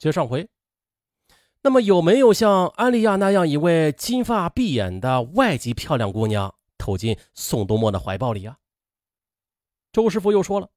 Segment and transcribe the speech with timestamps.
[0.00, 0.48] 接上回，
[1.60, 8.56] 那么有没有像安利亚那样一位金发碧眼的外籍漂亮姑娘投进宋东漠的怀抱里啊？
[9.92, 10.70] 周师傅又说了：“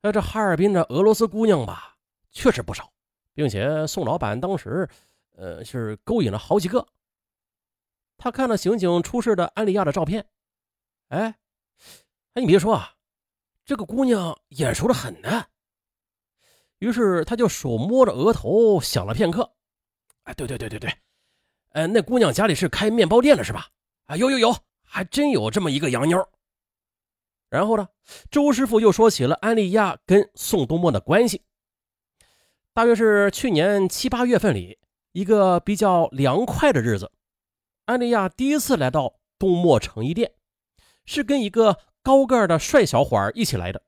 [0.00, 1.96] 那这哈尔滨的俄罗斯姑娘吧，
[2.30, 2.92] 确实不少，
[3.34, 4.88] 并且宋老板当时，
[5.34, 6.86] 呃，是勾引了好几个。”
[8.16, 10.24] 他看了刑警出示的安利亚的照片，
[11.08, 11.36] 哎，
[12.34, 12.94] 哎，你别说啊，
[13.64, 15.46] 这个姑娘眼熟的很呢。
[16.78, 19.52] 于是他就手摸着额头想了片刻，
[20.24, 20.94] 哎，对对对对对，
[21.70, 23.68] 呃，那姑娘家里是开面包店的，是吧？
[24.06, 26.28] 啊，有有有，还真有这么一个洋妞。
[27.50, 27.88] 然后呢，
[28.30, 31.42] 周师傅又说起了安利亚跟宋东漠的关系。
[32.74, 34.78] 大约是去年七八月份里
[35.12, 37.10] 一个比较凉快的日子，
[37.86, 40.32] 安利亚第一次来到东漠成衣店，
[41.06, 43.82] 是跟一个高个的帅小伙一起来的。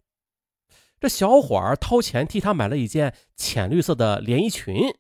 [1.01, 4.95] 这小伙儿掏钱替他买了一件浅绿色的连衣裙，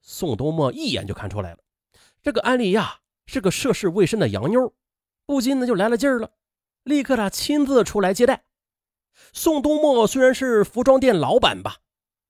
[0.00, 1.58] 宋东漠一眼就看出来了，
[2.22, 4.72] 这个安利亚是个涉世未深的洋妞，
[5.26, 6.30] 不禁呢就来了劲儿了，
[6.84, 8.44] 立刻他亲自出来接待。
[9.32, 11.78] 宋东漠虽然是服装店老板吧，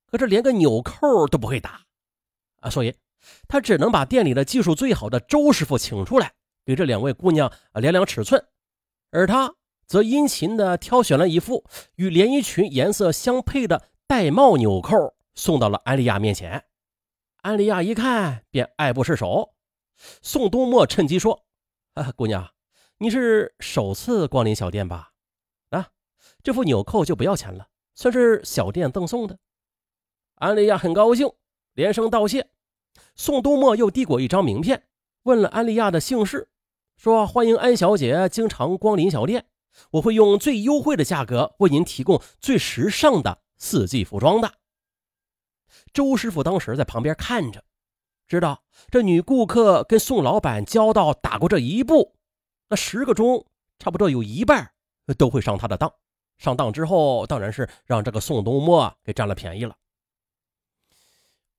[0.07, 1.83] 可是连个纽扣都不会打
[2.61, 2.95] 啊，所以
[3.47, 6.33] 他只能把店里的技术最好的周师傅请出来，
[6.65, 8.43] 给这两位姑娘量量尺寸，
[9.11, 9.55] 而他。
[9.89, 11.65] 则殷勤地挑选了一副
[11.97, 16.67] 与连衣裙颜色相配的玳瑁纽扣，送到了安利亚面前。
[17.41, 19.55] 安利亚一看便爱不释手。
[20.21, 21.47] 宋东漠趁机说
[21.95, 22.51] ：“啊，姑娘，
[22.99, 25.13] 你是首次光临小店吧？
[25.71, 25.89] 啊，
[26.43, 29.39] 这副纽扣就不要钱了，算是小店赠送的。”
[30.37, 31.33] 安利亚很高兴，
[31.73, 32.51] 连声道谢。
[33.15, 34.85] 宋东漠又递过一张名片，
[35.23, 36.51] 问了安利亚的姓氏，
[36.99, 39.47] 说：“欢迎安小姐经常光临小店。”
[39.91, 44.53] 我会用最优惠的价格为您提供最时尚的四季服装的。
[45.93, 47.63] 周师傅当时在旁边看着，
[48.27, 52.15] 知道这女顾客跟宋老板交道打过这一步，
[52.69, 53.47] 那十个中
[53.79, 54.73] 差不多有一半
[55.17, 55.93] 都会上他的当。
[56.39, 59.77] 上当之后，当然是让这个宋东漠给占了便宜了。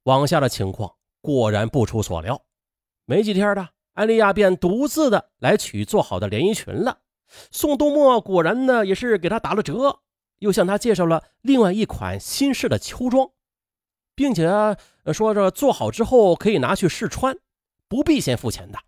[0.03, 2.41] 往下的情况果然不出所料，
[3.05, 7.01] 没几天的，安利亚便独自的来取做好的连衣裙了。
[7.51, 9.99] 宋东墨果然呢，也是给他打了折，
[10.39, 13.29] 又向他介绍了另外一款新式的秋装，
[14.15, 14.49] 并且
[15.13, 17.37] 说着做好之后可以拿去试穿，
[17.87, 18.79] 不必先付钱的。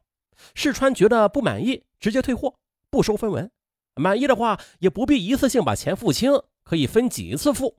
[0.55, 2.55] 试穿觉得不满意，直接退货，
[2.89, 3.47] 不收分文；
[3.95, 6.31] 满意的话，也不必一次性把钱付清，
[6.63, 7.77] 可以分几次付。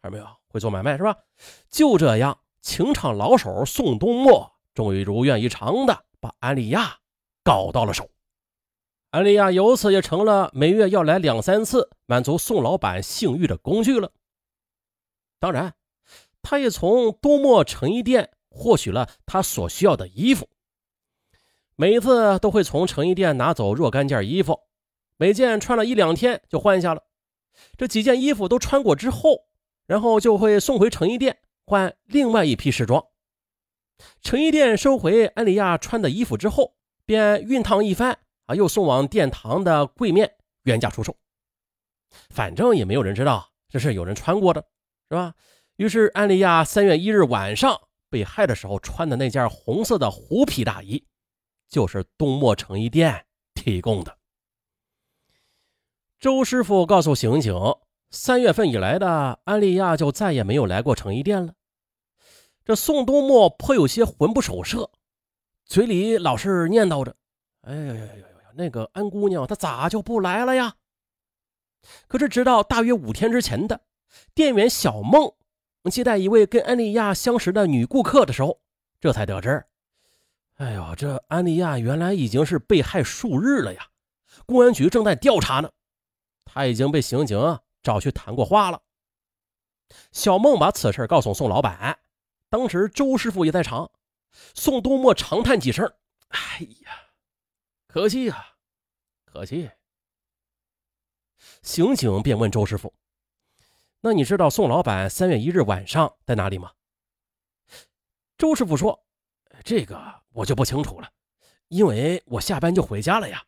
[0.00, 1.16] 看到没有，会做买卖是吧？
[1.68, 6.98] 就这样，情场老手宋东墨终于如愿以偿的把安利亚
[7.42, 8.08] 搞到了手。
[9.10, 14.12] 安利亚由此也成了每月要来两三次满足宋老板性欲的工具了。
[15.40, 15.74] 当然，
[16.42, 20.48] 他也从多莫成衣店获取了他所需要的衣服。
[21.74, 24.60] 每一次都会从成衣店拿走若干件衣服，
[25.16, 27.04] 每件穿了一两天就换下了。
[27.78, 29.46] 这几件衣服都穿过之后，
[29.86, 33.06] 然后就会送回成衣店换另外一批试装。
[34.20, 36.74] 成衣店收回安利亚穿的衣服之后，
[37.06, 38.18] 便熨烫一番。
[38.48, 41.14] 啊，又送往殿堂的柜面原价出售，
[42.30, 44.66] 反正也没有人知道这是有人穿过的，
[45.10, 45.34] 是吧？
[45.76, 47.78] 于是安利亚三月一日晚上
[48.08, 51.04] 被害的时候穿的那件红色的狐皮大衣，
[51.68, 54.16] 就是东莫成衣店提供的。
[56.18, 57.54] 周师傅告诉刑警，
[58.10, 61.52] 三月份以来的安利亚就再也没有来过成衣店了。
[62.64, 64.90] 这宋东莫颇有些魂不守舍，
[65.66, 67.14] 嘴里老是念叨着
[67.62, 70.74] ：“哎呀呀呀呀！”那个安姑娘她咋就不来了呀？
[72.08, 73.80] 可是直到大约五天之前的
[74.34, 75.32] 店员小梦
[75.90, 78.60] 接待一位跟安利亚相识的女顾客的时候，
[79.00, 79.64] 这才得知，
[80.56, 83.88] 哎呦，这安利亚原来已经是被害数日了呀！
[84.44, 85.70] 公安局正在调查呢，
[86.44, 88.82] 他已经被刑警找去谈过话了。
[90.10, 91.98] 小梦把此事告诉宋老板，
[92.50, 93.90] 当时周师傅也在场。
[94.54, 95.90] 宋东漠长叹几声
[96.28, 97.04] ：“哎呀。”
[97.98, 98.46] 可惜呀，
[99.24, 99.68] 可惜。
[101.62, 102.94] 刑警便问周师傅
[104.02, 106.70] ：“那你知道宋老板三月一日晚上在哪里吗？”
[108.38, 109.04] 周师傅说
[109.66, 110.00] ：“这个
[110.30, 111.10] 我就不清楚了，
[111.66, 113.42] 因为我下班就回家了呀。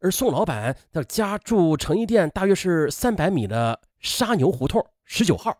[0.00, 5.56] 而宋老板的家住成衣店，大约是三百米的沙牛胡同十九号。”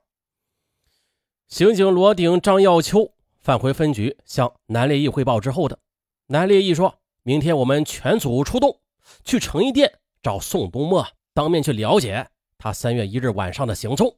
[1.46, 5.78] 刑警罗鼎、张耀秋返回分局向南烈义汇报之后的，
[6.26, 7.00] 南烈义说。
[7.26, 8.78] 明天我们全组出动，
[9.24, 12.28] 去成衣店找宋东墨，当面去了解
[12.58, 14.14] 他三月一日晚上的行踪，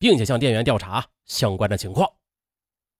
[0.00, 2.10] 并且向店员调查相关的情况。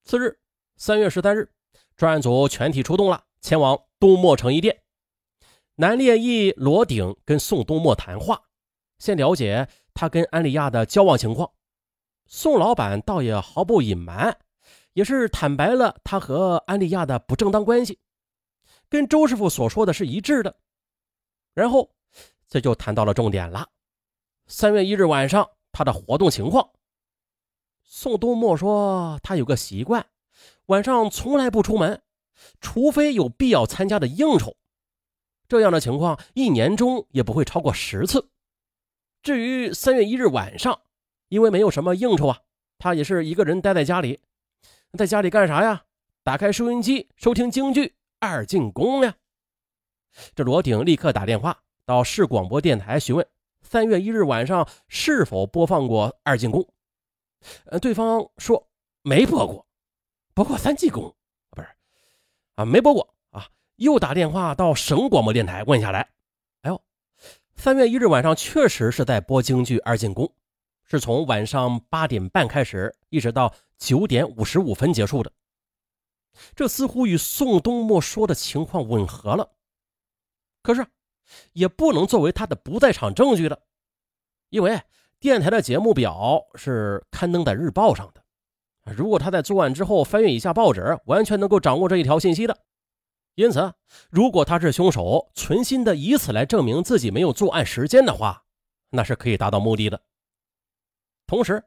[0.04, 0.38] 次日，
[0.76, 1.50] 三月十三日，
[1.96, 4.82] 专案组全体出动了，前往东墨成衣店。
[5.74, 8.40] 南烈义、罗鼎跟宋东墨谈话，
[9.00, 11.50] 先了解他跟安利亚的交往情况。
[12.28, 14.38] 宋老板倒也毫不隐瞒，
[14.92, 17.98] 也是坦白了他和安利亚的不正当关系，
[18.90, 20.54] 跟周师傅所说的是一致的。
[21.54, 21.90] 然后
[22.48, 23.70] 这就谈到了重点了：
[24.46, 26.70] 三月一日晚上他的活动情况。
[27.82, 30.06] 宋东莫说他有个习惯，
[30.66, 32.02] 晚上从来不出门，
[32.60, 34.56] 除非有必要参加的应酬。
[35.48, 38.28] 这样的情况一年中也不会超过十次。
[39.22, 40.80] 至于三月一日晚上，
[41.28, 42.40] 因为没有什么应酬啊，
[42.78, 44.20] 他也是一个人待在家里。
[44.96, 45.84] 在家里干啥呀？
[46.22, 47.86] 打开收音机收听京剧
[48.20, 49.14] 《二进宫》呀。
[50.34, 53.26] 这罗鼎立刻打电话到市广播电台询问
[53.62, 56.62] 三月一日晚上是否播放过《二进宫》。
[57.64, 58.68] 呃，对方说
[59.02, 59.66] 没播过，
[60.34, 61.14] 播过三进宫，
[61.50, 61.68] 不是
[62.56, 63.48] 啊，没播过啊。
[63.76, 66.10] 又打电话到省广播电台问下来，
[66.62, 66.82] 哎呦，
[67.56, 70.26] 三月一日晚上确实是在播京剧《二进宫》，
[70.84, 75.32] 是从晚上八点半开始，一直到九点五十五分结束的。
[76.54, 79.50] 这似乎与宋东莫说的情况吻合了，
[80.62, 80.86] 可是
[81.52, 83.62] 也不能作为他的不在场证据的，
[84.48, 84.80] 因为
[85.18, 88.22] 电台的节目表是刊登在日报上的。
[88.94, 92.58] 如果他在作案之后翻阅一下报纸，完全能够掌握这一条信息的。
[93.34, 93.72] 因此，
[94.10, 98.44] 如果他是凶手，存心的以此来证明自己没有作案时间的话，
[98.90, 100.02] 那是可以达到目的的。
[101.26, 101.64] 同时，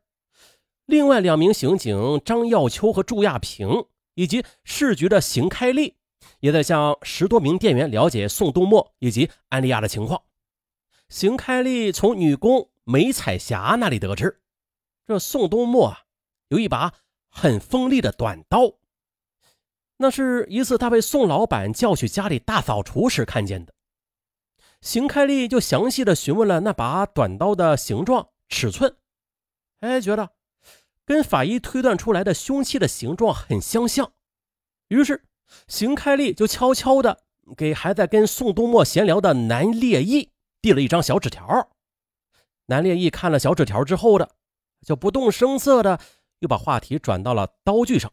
[0.86, 5.96] 另外两名刑警张耀秋和祝亚平，以及市局的邢开立，
[6.40, 10.22] 也在向十多名店员了解宋东莫以及安利亚的情况。
[11.10, 14.42] 邢开立从女工梅彩霞那里得知，
[15.06, 16.00] 这宋东莫啊，
[16.48, 16.94] 有一把
[17.30, 18.74] 很锋利的短刀。
[19.98, 23.74] 那是一次他被宋老板叫去家里大扫除时看见的。
[24.82, 28.98] 邢开立就详细的询问了那把短刀的形状、尺寸，
[29.80, 30.32] 哎，觉得
[31.06, 34.12] 跟法医推断出来的凶器的形状很相像。
[34.88, 35.24] 于是，
[35.68, 37.24] 邢开立就悄悄的
[37.58, 41.70] 给还在跟宋东墨闲聊的南烈义递了一张小纸条。
[42.68, 44.36] 南烈义看了小纸条之后的，
[44.86, 46.00] 就不动声色的
[46.40, 48.12] 又把话题转到了刀具上。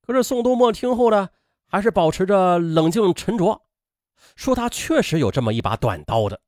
[0.00, 1.28] 可是宋东墨听后呢，
[1.66, 3.66] 还是保持着冷静沉着，
[4.34, 6.40] 说他确实有这么一把短刀的，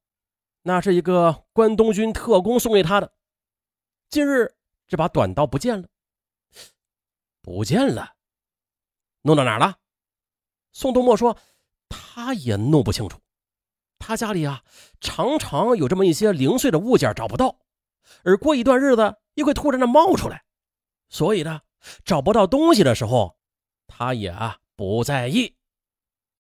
[0.63, 3.13] 那是一个关东军特工送给他的。
[4.09, 4.55] 近日
[4.89, 5.89] 这把短刀不见了，
[7.41, 8.17] 不见了，
[9.23, 9.77] 弄到哪儿了？
[10.73, 11.39] 宋东莫说
[11.89, 13.21] 他也弄不清楚，
[13.99, 14.65] 他家里啊
[15.01, 17.61] 常常有这么一些零碎的物件找不到，
[18.25, 20.45] 而过一段日子又会突然的冒出来，
[21.09, 21.61] 所以呢，
[22.05, 23.39] 找不到东西的时候。
[23.91, 24.33] 他也
[24.77, 25.58] 不在意。